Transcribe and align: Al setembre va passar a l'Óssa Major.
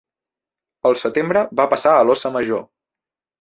Al 0.89 0.97
setembre 1.01 1.43
va 1.61 1.67
passar 1.75 1.93
a 1.99 2.09
l'Óssa 2.09 2.33
Major. 2.39 2.65